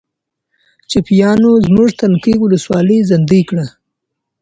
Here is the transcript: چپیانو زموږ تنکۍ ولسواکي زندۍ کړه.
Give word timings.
چپیانو 0.89 1.51
زموږ 1.65 1.89
تنکۍ 1.99 2.35
ولسواکي 2.39 2.97
زندۍ 3.09 3.41
کړه. 3.49 3.65